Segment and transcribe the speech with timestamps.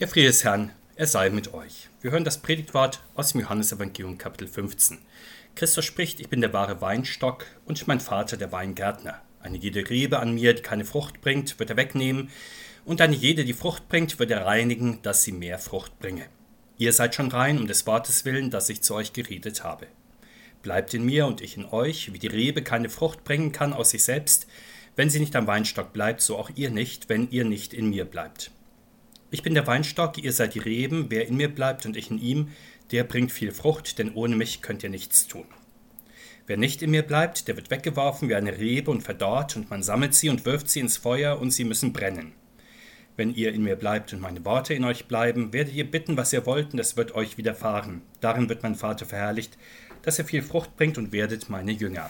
[0.00, 1.88] Der Friede des Herrn, er sei mit euch.
[2.00, 4.98] Wir hören das Predigtwort aus dem Johannesevangelium Kapitel 15.
[5.54, 9.22] Christus spricht, ich bin der wahre Weinstock und mein Vater der Weingärtner.
[9.38, 12.30] Eine jede Rebe an mir, die keine Frucht bringt, wird er wegnehmen,
[12.84, 16.26] und eine jede, die Frucht bringt, wird er reinigen, dass sie mehr Frucht bringe.
[16.76, 19.86] Ihr seid schon rein um des Wortes willen, das ich zu euch geredet habe.
[20.62, 23.90] Bleibt in mir und ich in euch, wie die Rebe keine Frucht bringen kann aus
[23.90, 24.48] sich selbst,
[24.96, 28.04] wenn sie nicht am Weinstock bleibt, so auch ihr nicht, wenn ihr nicht in mir
[28.04, 28.50] bleibt.
[29.34, 32.20] Ich bin der Weinstock, ihr seid die Reben, wer in mir bleibt und ich in
[32.20, 32.52] ihm,
[32.92, 35.46] der bringt viel Frucht, denn ohne mich könnt ihr nichts tun.
[36.46, 39.82] Wer nicht in mir bleibt, der wird weggeworfen wie eine Rebe und verdorrt, und man
[39.82, 42.30] sammelt sie und wirft sie ins Feuer, und sie müssen brennen.
[43.16, 46.32] Wenn ihr in mir bleibt und meine Worte in euch bleiben, werdet ihr bitten, was
[46.32, 48.02] ihr wollt, und es wird euch widerfahren.
[48.20, 49.58] Darin wird mein Vater verherrlicht,
[50.02, 52.08] dass er viel Frucht bringt und werdet meine Jünger.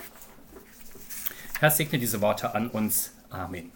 [1.59, 3.15] Herr, segne diese Worte an uns.
[3.31, 3.73] Amen.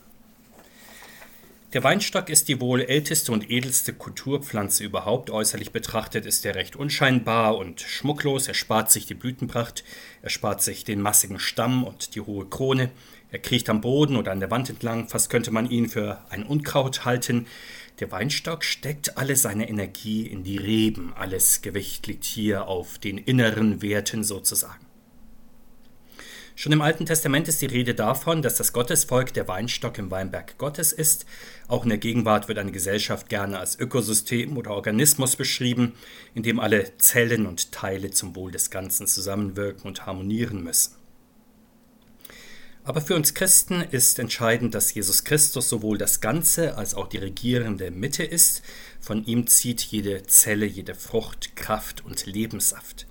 [1.75, 5.29] Der Weinstock ist die wohl älteste und edelste Kulturpflanze überhaupt.
[5.29, 8.49] Äußerlich betrachtet ist er recht unscheinbar und schmucklos.
[8.49, 9.85] Er spart sich die Blütenpracht,
[10.23, 12.91] er spart sich den massigen Stamm und die hohe Krone.
[13.31, 16.43] Er kriecht am Boden oder an der Wand entlang, fast könnte man ihn für ein
[16.43, 17.47] Unkraut halten.
[18.01, 21.13] Der Weinstock steckt alle seine Energie in die Reben.
[21.19, 24.88] Alles Gewicht liegt hier auf den inneren Werten sozusagen.
[26.61, 30.59] Schon im Alten Testament ist die Rede davon, dass das Gottesvolk der Weinstock im Weinberg
[30.59, 31.25] Gottes ist.
[31.69, 35.95] Auch in der Gegenwart wird eine Gesellschaft gerne als Ökosystem oder Organismus beschrieben,
[36.35, 40.97] in dem alle Zellen und Teile zum Wohl des Ganzen zusammenwirken und harmonieren müssen.
[42.83, 47.19] Aber für uns Christen ist entscheidend, dass Jesus Christus sowohl das Ganze als auch die
[47.19, 48.63] regierende Mitte ist.
[48.99, 53.07] Von ihm zieht jede Zelle, jede Frucht, Kraft und Lebenssaft.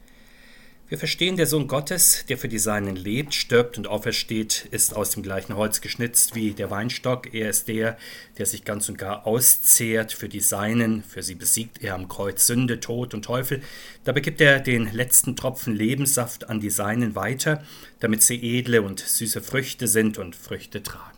[0.89, 5.09] Wir verstehen, der Sohn Gottes, der für die Seinen lebt, stirbt und aufersteht, ist aus
[5.09, 7.33] dem gleichen Holz geschnitzt wie der Weinstock.
[7.33, 7.97] Er ist der,
[8.37, 11.03] der sich ganz und gar auszehrt für die Seinen.
[11.03, 13.61] Für sie besiegt er am Kreuz Sünde, Tod und Teufel.
[14.05, 17.65] Dabei gibt er den letzten Tropfen Lebenssaft an die Seinen weiter,
[17.99, 21.17] damit sie edle und süße Früchte sind und Früchte tragen.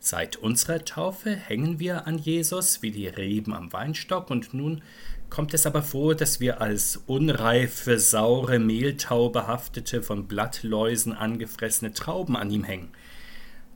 [0.00, 4.82] Seit unserer Taufe hängen wir an Jesus wie die Reben am Weinstock und nun
[5.30, 12.36] kommt es aber vor, dass wir als unreife, saure Mehltau behaftete, von Blattläusen angefressene Trauben
[12.36, 12.88] an ihm hängen.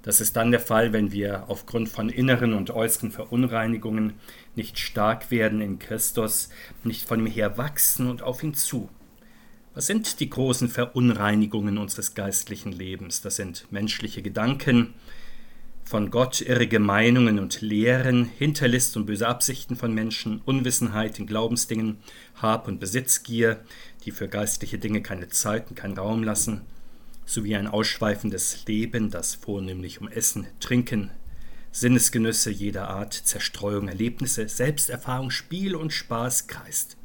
[0.03, 4.15] Das ist dann der Fall, wenn wir aufgrund von inneren und äußeren Verunreinigungen
[4.57, 6.49] nicht stark werden in Christus,
[6.83, 8.89] nicht von ihm her wachsen und auf ihn zu.
[9.75, 13.23] Was sind die großen Verunreinigungen unseres geistlichen Lebens?
[13.23, 14.95] Das sind menschliche Gedanken,
[15.93, 21.99] von Gott irrige Meinungen und Lehren, Hinterlist und böse Absichten von Menschen, Unwissenheit in Glaubensdingen,
[22.35, 23.61] Hab- und Besitzgier,
[24.07, 26.63] die für geistliche Dinge keine Zeit und keinen Raum lassen,
[27.27, 31.11] sowie ein ausschweifendes Leben, das vornehmlich um Essen, Trinken,
[31.73, 36.97] Sinnesgenüsse jeder Art, Zerstreuung, Erlebnisse, Selbsterfahrung, Spiel und Spaß kreist.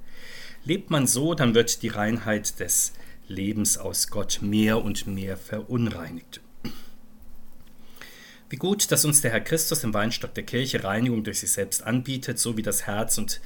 [0.64, 2.94] Lebt man so, dann wird die Reinheit des
[3.28, 6.40] Lebens aus Gott mehr und mehr verunreinigt.
[8.50, 11.84] Wie gut, dass uns der Herr Christus im Weinstock der Kirche Reinigung durch sich selbst
[11.84, 13.42] anbietet, so wie das Herz und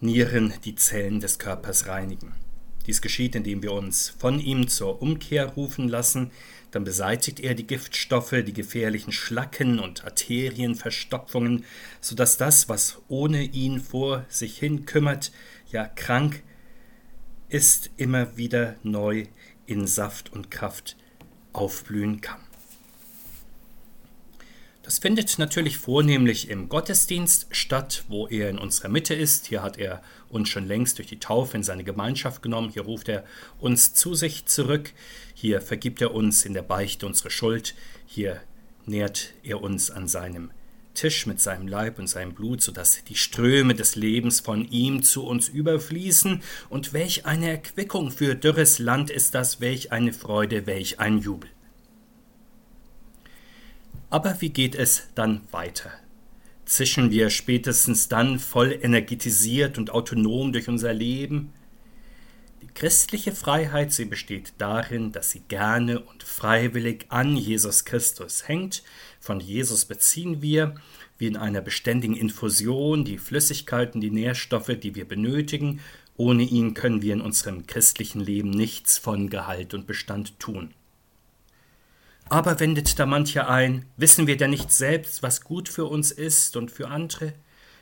[0.00, 2.34] Nieren die Zellen des Körpers reinigen.
[2.86, 6.32] Dies geschieht, indem wir uns von ihm zur Umkehr rufen lassen,
[6.72, 11.64] dann beseitigt er die Giftstoffe, die gefährlichen Schlacken und Arterienverstopfungen,
[12.00, 15.30] so dass das, was ohne ihn vor sich hin kümmert,
[15.70, 16.42] ja krank
[17.48, 19.26] ist, immer wieder neu
[19.66, 20.96] in Saft und Kraft
[21.52, 22.49] aufblühen kann.
[24.82, 29.46] Das findet natürlich vornehmlich im Gottesdienst statt, wo er in unserer Mitte ist.
[29.46, 32.70] Hier hat er uns schon längst durch die Taufe in seine Gemeinschaft genommen.
[32.70, 33.24] Hier ruft er
[33.60, 34.92] uns zu sich zurück.
[35.34, 37.74] Hier vergibt er uns in der Beichte unsere Schuld.
[38.06, 38.40] Hier
[38.86, 40.50] nährt er uns an seinem
[40.94, 45.24] Tisch mit seinem Leib und seinem Blut, sodass die Ströme des Lebens von ihm zu
[45.26, 46.42] uns überfließen.
[46.70, 51.50] Und welch eine Erquickung für dürres Land ist das, welch eine Freude, welch ein Jubel.
[54.10, 55.92] Aber wie geht es dann weiter?
[56.64, 61.52] Zischen wir spätestens dann voll energetisiert und autonom durch unser Leben?
[62.60, 68.82] Die christliche Freiheit, sie besteht darin, dass sie gerne und freiwillig an Jesus Christus hängt.
[69.20, 70.74] Von Jesus beziehen wir,
[71.18, 75.80] wie in einer beständigen Infusion, die Flüssigkeiten, die Nährstoffe, die wir benötigen.
[76.16, 80.74] Ohne ihn können wir in unserem christlichen Leben nichts von Gehalt und Bestand tun.
[82.30, 86.56] Aber wendet da mancher ein, wissen wir denn nicht selbst, was gut für uns ist
[86.56, 87.32] und für andere?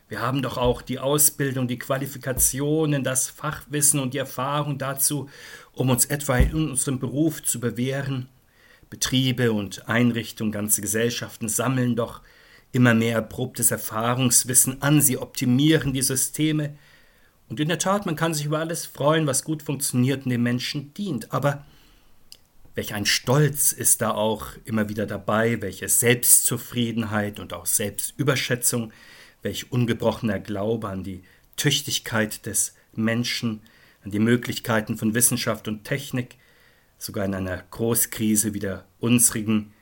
[0.08, 5.28] Wir haben doch auch die Ausbildung, die Qualifikationen, das Fachwissen und die Erfahrung dazu,
[5.74, 8.30] um uns etwa in unserem Beruf zu bewähren.
[8.88, 12.22] Betriebe und Einrichtungen, ganze Gesellschaften sammeln doch
[12.72, 16.74] immer mehr erprobtes Erfahrungswissen an, sie optimieren die Systeme.
[17.50, 20.42] Und in der Tat, man kann sich über alles freuen, was gut funktioniert und dem
[20.42, 21.32] Menschen dient.
[21.34, 21.66] Aber
[22.78, 28.92] welch ein Stolz ist da auch immer wieder dabei, welche Selbstzufriedenheit und auch Selbstüberschätzung,
[29.42, 31.24] welch ungebrochener Glaube an die
[31.56, 33.62] Tüchtigkeit des Menschen,
[34.04, 36.36] an die Möglichkeiten von Wissenschaft und Technik,
[36.98, 39.74] sogar in einer Großkrise wie der unsrigen,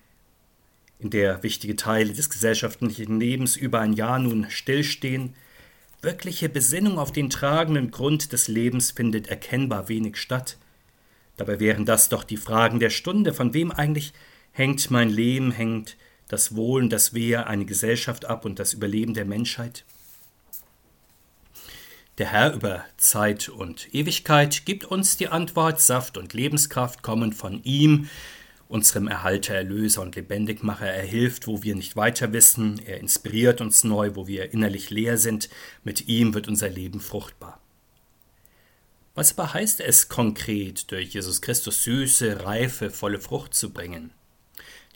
[0.99, 5.35] in der wichtige Teile des gesellschaftlichen Lebens über ein Jahr nun stillstehen,
[6.01, 10.57] wirkliche Besinnung auf den tragenden Grund des Lebens findet erkennbar wenig statt.
[11.37, 14.13] Dabei wären das doch die Fragen der Stunde, von wem eigentlich
[14.53, 15.97] hängt mein Leben, hängt
[16.29, 19.85] das Wohl und das Wehe eine Gesellschaft ab und das Überleben der Menschheit?
[22.19, 27.63] Der Herr über Zeit und Ewigkeit gibt uns die Antwort, Saft und Lebenskraft kommen von
[27.63, 28.09] ihm,
[28.69, 30.87] unserem Erhalter, Erlöser und Lebendigmacher.
[30.87, 35.19] Er hilft, wo wir nicht weiter wissen, er inspiriert uns neu, wo wir innerlich leer
[35.19, 35.51] sind.
[35.85, 37.61] Mit ihm wird unser Leben fruchtbar.
[39.17, 44.11] Was aber heißt es konkret, durch Jesus Christus süße, reife, volle Frucht zu bringen?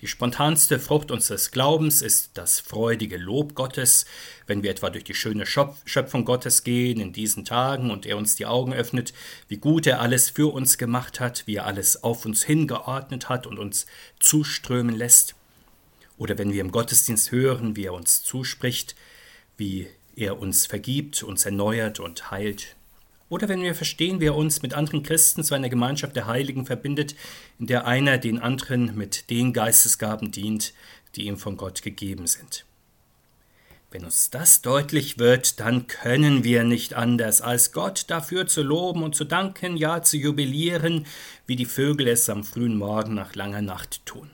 [0.02, 4.04] Die spontanste Frucht unseres Glaubens ist das freudige Lob Gottes,
[4.46, 8.36] wenn wir etwa durch die schöne Schöpfung Gottes gehen in diesen Tagen und er uns
[8.36, 9.14] die Augen öffnet,
[9.48, 13.46] wie gut er alles für uns gemacht hat, wie er alles auf uns hingeordnet hat
[13.46, 13.86] und uns
[14.18, 15.34] zuströmen lässt.
[16.18, 18.96] Oder wenn wir im Gottesdienst hören, wie er uns zuspricht,
[19.56, 22.76] wie er uns vergibt, uns erneuert und heilt.
[23.30, 26.66] Oder wenn wir verstehen, wie er uns mit anderen Christen zu einer Gemeinschaft der Heiligen
[26.66, 27.14] verbindet,
[27.58, 30.74] in der einer den anderen mit den Geistesgaben dient,
[31.14, 32.66] die ihm von Gott gegeben sind.
[33.92, 39.02] Wenn uns das deutlich wird, dann können wir nicht anders, als Gott dafür zu loben
[39.02, 41.06] und zu danken, ja zu jubilieren,
[41.46, 44.30] wie die Vögel es am frühen Morgen nach langer Nacht tun.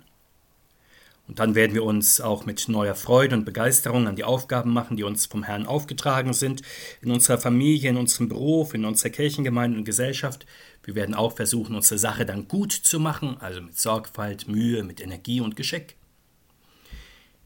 [1.28, 4.96] Und dann werden wir uns auch mit neuer Freude und Begeisterung an die Aufgaben machen,
[4.96, 6.62] die uns vom Herrn aufgetragen sind,
[7.02, 10.46] in unserer Familie, in unserem Beruf, in unserer Kirchengemeinde und Gesellschaft.
[10.84, 15.00] Wir werden auch versuchen, unsere Sache dann gut zu machen, also mit Sorgfalt, Mühe, mit
[15.00, 15.96] Energie und Geschick.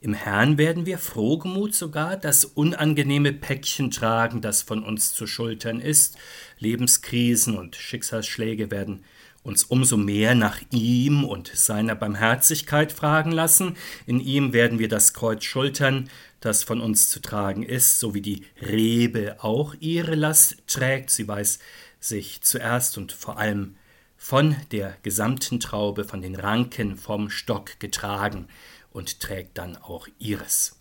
[0.03, 5.79] Im Herrn werden wir frohgemut sogar das unangenehme Päckchen tragen, das von uns zu schultern
[5.79, 6.17] ist.
[6.59, 9.05] Lebenskrisen und Schicksalsschläge werden
[9.43, 13.77] uns umso mehr nach ihm und seiner Barmherzigkeit fragen lassen.
[14.07, 16.11] In ihm werden wir das Kreuz schultern,
[16.41, 21.11] das von uns zu tragen ist, so wie die Rebe auch ihre Last trägt.
[21.11, 21.59] Sie weiß
[22.01, 23.77] sich zuerst und vor allem
[24.17, 28.49] von der gesamten Traube, von den Ranken vom Stock getragen
[28.91, 30.77] und trägt dann auch ihres.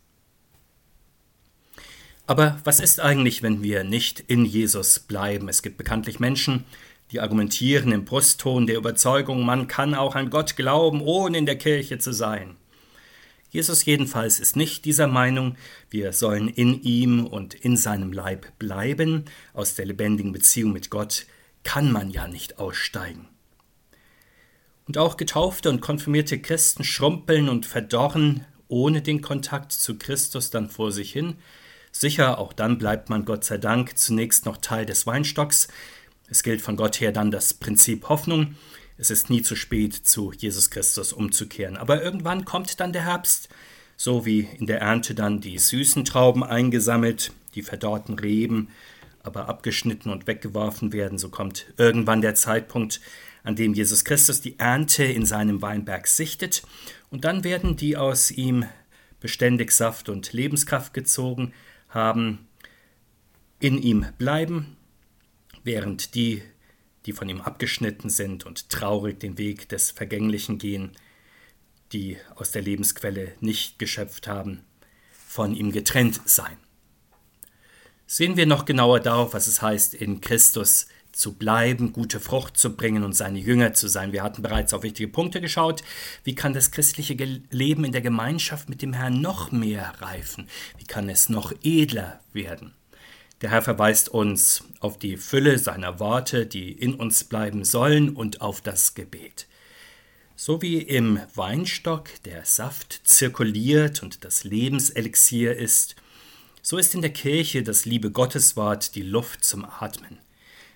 [2.27, 5.49] Aber was ist eigentlich, wenn wir nicht in Jesus bleiben?
[5.49, 6.65] Es gibt bekanntlich Menschen,
[7.11, 11.57] die argumentieren im Brustton der Überzeugung, man kann auch an Gott glauben, ohne in der
[11.57, 12.55] Kirche zu sein.
[13.49, 15.55] Jesus jedenfalls ist nicht dieser Meinung,
[15.89, 21.25] wir sollen in ihm und in seinem Leib bleiben, aus der lebendigen Beziehung mit Gott
[21.63, 23.27] kann man ja nicht aussteigen.
[24.85, 30.69] Und auch getaufte und konfirmierte Christen schrumpeln und verdorren ohne den Kontakt zu Christus dann
[30.69, 31.35] vor sich hin.
[31.91, 35.67] Sicher, auch dann bleibt man Gott sei Dank zunächst noch Teil des Weinstocks,
[36.29, 38.55] es gilt von Gott her dann das Prinzip Hoffnung.
[38.97, 41.77] Es ist nie zu spät, zu Jesus Christus umzukehren.
[41.77, 43.49] Aber irgendwann kommt dann der Herbst,
[43.95, 48.69] so wie in der Ernte dann die süßen Trauben eingesammelt, die verdorrten Reben
[49.23, 53.01] aber abgeschnitten und weggeworfen werden, so kommt irgendwann der Zeitpunkt,
[53.43, 56.63] an dem Jesus Christus die Ernte in seinem Weinberg sichtet,
[57.09, 58.65] und dann werden die aus ihm
[59.19, 61.53] beständig Saft und Lebenskraft gezogen
[61.89, 62.47] haben,
[63.59, 64.77] in ihm bleiben,
[65.69, 66.41] während die,
[67.05, 70.93] die von ihm abgeschnitten sind und traurig den Weg des Vergänglichen gehen,
[71.91, 74.61] die aus der Lebensquelle nicht geschöpft haben,
[75.11, 76.57] von ihm getrennt sein.
[78.07, 82.75] Sehen wir noch genauer darauf, was es heißt, in Christus zu bleiben, gute Frucht zu
[82.75, 84.11] bringen und seine Jünger zu sein.
[84.11, 85.83] Wir hatten bereits auf wichtige Punkte geschaut.
[86.23, 87.13] Wie kann das christliche
[87.51, 90.47] Leben in der Gemeinschaft mit dem Herrn noch mehr reifen?
[90.79, 92.73] Wie kann es noch edler werden?
[93.41, 98.41] Der Herr verweist uns auf die Fülle seiner Worte, die in uns bleiben sollen, und
[98.41, 99.47] auf das Gebet.
[100.35, 105.95] So wie im Weinstock der Saft zirkuliert und das Lebenselixier ist,
[106.61, 110.19] so ist in der Kirche das liebe Gotteswort die Luft zum Atmen.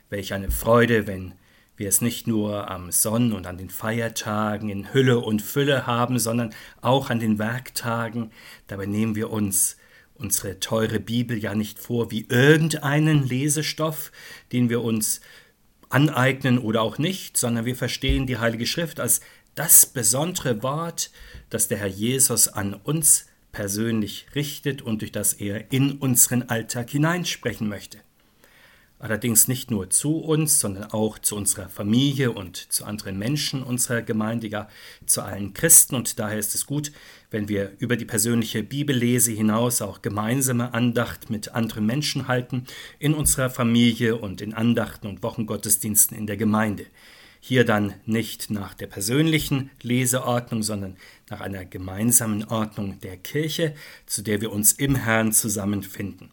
[0.10, 1.34] Welch eine Freude, wenn
[1.75, 6.20] wir es nicht nur am Sonn- und an den Feiertagen in Hülle und Fülle haben,
[6.20, 8.32] sondern auch an den Werktagen.
[8.67, 9.75] Dabei nehmen wir uns
[10.24, 14.12] unsere teure Bibel ja nicht vor wie irgendeinen Lesestoff,
[14.53, 15.20] den wir uns
[15.89, 19.22] aneignen oder auch nicht, sondern wir verstehen die Heilige Schrift als
[19.53, 21.12] das besondere Wort,
[21.50, 26.89] das der Herr Jesus an uns persönlich richtet und durch das er in unseren Alltag
[26.89, 28.00] hineinsprechen möchte.
[29.04, 34.02] Allerdings nicht nur zu uns, sondern auch zu unserer Familie und zu anderen Menschen unserer
[34.02, 34.70] Gemeinde, ja
[35.06, 35.96] zu allen Christen.
[35.96, 36.94] Und daher ist es gut,
[37.30, 42.64] wenn wir über die persönliche Bibellese hinaus auch gemeinsame Andacht mit anderen Menschen halten,
[42.98, 46.86] in unserer Familie und in Andachten und Wochengottesdiensten in der Gemeinde.
[47.42, 50.96] Hier dann nicht nach der persönlichen Leseordnung, sondern
[51.30, 56.32] nach einer gemeinsamen Ordnung der Kirche, zu der wir uns im Herrn zusammenfinden.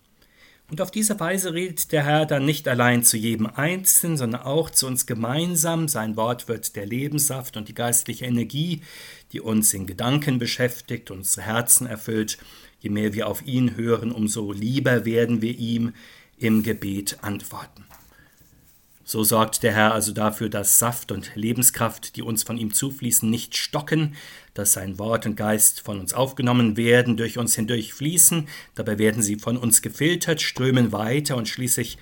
[0.71, 4.71] Und auf diese Weise redet der Herr dann nicht allein zu jedem Einzelnen, sondern auch
[4.71, 5.89] zu uns gemeinsam.
[5.89, 8.83] Sein Wort wird der Lebenssaft und die geistliche Energie,
[9.33, 12.39] die uns in Gedanken beschäftigt, unsere Herzen erfüllt.
[12.79, 15.93] Je mehr wir auf ihn hören, umso lieber werden wir ihm
[16.39, 17.85] im Gebet antworten.
[19.11, 23.29] So sorgt der Herr also dafür, dass Saft und Lebenskraft, die uns von ihm zufließen,
[23.29, 24.15] nicht stocken,
[24.55, 29.21] dass sein Wort und Geist von uns aufgenommen werden, durch uns hindurch fließen, dabei werden
[29.21, 31.99] sie von uns gefiltert, strömen weiter und schließlich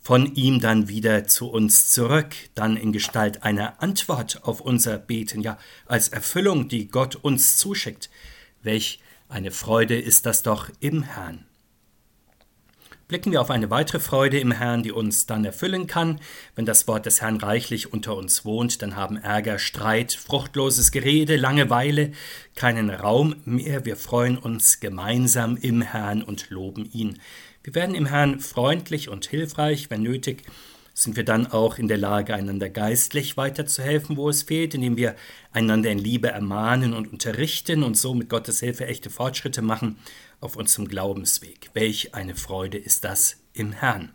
[0.00, 5.42] von ihm dann wieder zu uns zurück, dann in Gestalt einer Antwort auf unser Beten,
[5.42, 8.10] ja als Erfüllung, die Gott uns zuschickt.
[8.62, 11.47] Welch eine Freude ist das doch im Herrn
[13.08, 16.20] blicken wir auf eine weitere Freude im Herrn, die uns dann erfüllen kann.
[16.54, 21.36] Wenn das Wort des Herrn reichlich unter uns wohnt, dann haben Ärger, Streit, fruchtloses Gerede,
[21.36, 22.12] Langeweile
[22.54, 23.86] keinen Raum mehr.
[23.86, 27.18] Wir freuen uns gemeinsam im Herrn und loben ihn.
[27.64, 30.42] Wir werden im Herrn freundlich und hilfreich, wenn nötig
[30.92, 35.14] sind wir dann auch in der Lage, einander geistlich weiterzuhelfen, wo es fehlt, indem wir
[35.52, 39.96] einander in Liebe ermahnen und unterrichten und so mit Gottes Hilfe echte Fortschritte machen
[40.40, 41.70] auf unserem Glaubensweg.
[41.74, 44.12] Welch eine Freude ist das im Herrn.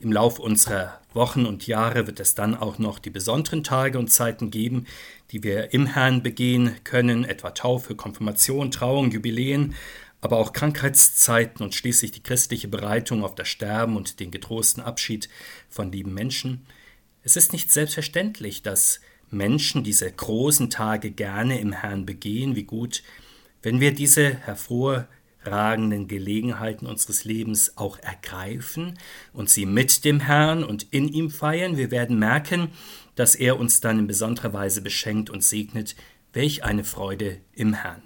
[0.00, 4.10] Im Lauf unserer Wochen und Jahre wird es dann auch noch die besonderen Tage und
[4.10, 4.86] Zeiten geben,
[5.30, 9.74] die wir im Herrn begehen können, etwa Taufe, Konfirmation, Trauung, Jubiläen,
[10.20, 15.28] aber auch Krankheitszeiten und schließlich die christliche Bereitung auf das Sterben und den getrosten Abschied
[15.68, 16.66] von lieben Menschen.
[17.22, 23.02] Es ist nicht selbstverständlich, dass Menschen diese großen Tage gerne im Herrn begehen, wie gut,
[23.62, 28.98] wenn wir diese hervorragenden Gelegenheiten unseres Lebens auch ergreifen
[29.32, 32.68] und sie mit dem Herrn und in ihm feiern, wir werden merken,
[33.14, 35.94] dass er uns dann in besonderer Weise beschenkt und segnet,
[36.32, 38.02] welch eine Freude im Herrn.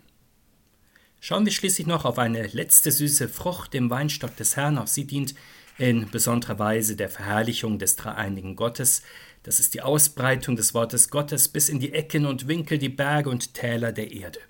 [1.21, 4.79] Schauen wir schließlich noch auf eine letzte süße Frucht im Weinstock des Herrn.
[4.79, 5.35] Auch sie dient
[5.79, 9.03] in besonderer Weise der Verherrlichung des dreieinigen Gottes.
[9.43, 13.31] Das ist die Ausbreitung des Wortes Gottes bis in die Ecken und Winkel, die Berge
[13.31, 14.41] und Täler der Erde.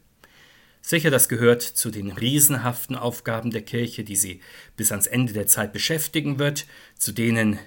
[0.88, 4.40] Sicher, das gehört zu den riesenhaften Aufgaben der Kirche, die sie
[4.76, 6.64] bis ans Ende der Zeit beschäftigen wird,
[6.96, 7.58] zu denen,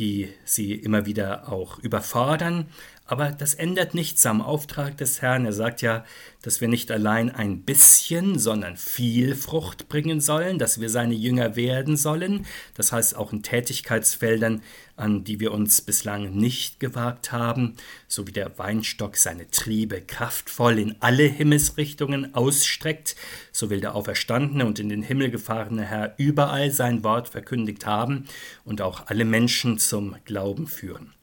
[0.00, 2.66] die sie immer wieder auch überfordern,
[3.06, 5.46] aber das ändert nichts am Auftrag des Herrn.
[5.46, 6.04] Er sagt ja,
[6.42, 11.56] dass wir nicht allein ein bisschen, sondern viel Frucht bringen sollen, dass wir seine Jünger
[11.56, 12.46] werden sollen.
[12.74, 14.62] Das heißt auch in Tätigkeitsfeldern,
[14.96, 17.74] an die wir uns bislang nicht gewagt haben,
[18.08, 23.14] so wie der Weinstock seine Triebe kraftvoll in alle Himmelsrichtungen ausstreckt,
[23.52, 28.24] so will der auferstandene und in den Himmel gefahrene Herr überall sein Wort verkündigt haben
[28.64, 31.15] und auch alle Menschen zum Glauben führen.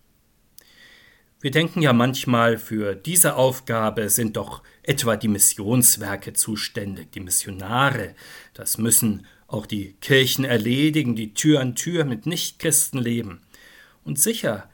[1.44, 8.16] Wir denken ja manchmal, für diese Aufgabe sind doch etwa die Missionswerke zuständig, die Missionare.
[8.54, 13.42] Das müssen auch die Kirchen erledigen, die Tür an Tür mit Nichtchristen leben.
[14.06, 14.70] Und sicher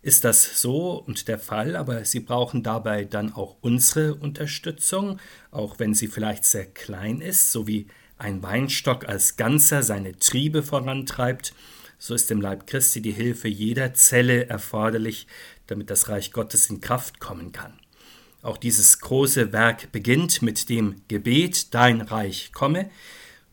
[0.00, 5.18] ist das so und der Fall, aber sie brauchen dabei dann auch unsere Unterstützung,
[5.50, 7.88] auch wenn sie vielleicht sehr klein ist, so wie
[8.18, 11.54] ein Weinstock als Ganzer seine Triebe vorantreibt,
[12.00, 15.26] so ist im Leib Christi die Hilfe jeder Zelle erforderlich,
[15.68, 17.72] damit das Reich Gottes in Kraft kommen kann.
[18.42, 22.90] Auch dieses große Werk beginnt mit dem Gebet, dein Reich komme.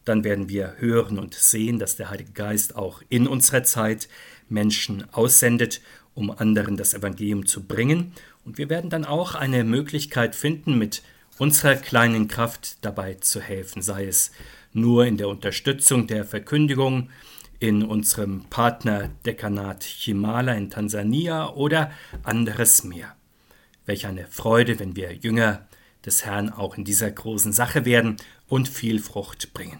[0.03, 4.07] Dann werden wir hören und sehen, dass der Heilige Geist auch in unserer Zeit
[4.49, 5.81] Menschen aussendet,
[6.13, 8.13] um anderen das Evangelium zu bringen.
[8.45, 11.01] Und wir werden dann auch eine Möglichkeit finden, mit
[11.37, 14.31] unserer kleinen Kraft dabei zu helfen, sei es
[14.71, 17.09] nur in der Unterstützung der Verkündigung,
[17.67, 21.91] in unserem Partnerdekanat Chimala in Tansania oder
[22.23, 23.15] anderes mehr.
[23.85, 25.67] Welch eine Freude, wenn wir Jünger
[26.05, 28.17] des Herrn auch in dieser großen Sache werden
[28.47, 29.79] und viel Frucht bringen.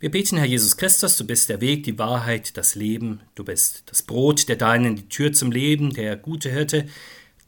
[0.00, 3.84] Wir beten, Herr Jesus Christus, du bist der Weg, die Wahrheit, das Leben, du bist
[3.86, 6.88] das Brot der Deinen, die Tür zum Leben, der gute Hirte,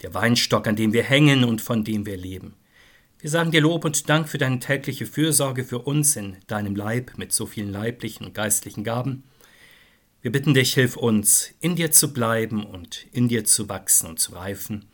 [0.02, 2.54] der Weinstock, an dem wir hängen und von dem wir leben.
[3.22, 7.18] Wir sagen dir Lob und Dank für deine tägliche Fürsorge für uns in deinem Leib
[7.18, 9.24] mit so vielen leiblichen und geistlichen Gaben.
[10.22, 14.20] Wir bitten dich, hilf uns, in dir zu bleiben und in dir zu wachsen und
[14.20, 14.86] zu reifen.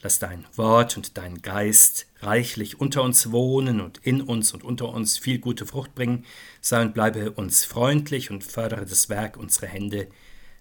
[0.00, 4.88] Lass dein Wort und dein Geist reichlich unter uns wohnen und in uns und unter
[4.88, 6.24] uns viel gute Frucht bringen.
[6.62, 10.08] Sei und bleibe uns freundlich und fördere das Werk unserer Hände.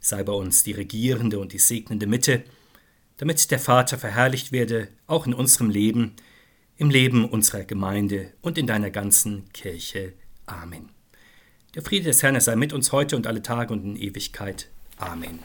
[0.01, 2.43] Sei bei uns die regierende und die segnende Mitte,
[3.15, 6.17] damit der Vater verherrlicht werde, auch in unserem Leben,
[6.81, 10.13] im Leben unserer Gemeinde und in deiner ganzen Kirche.
[10.47, 10.89] Amen.
[11.75, 14.67] Der Friede des Herrn sei mit uns heute und alle Tage und in Ewigkeit.
[14.97, 15.37] Amen.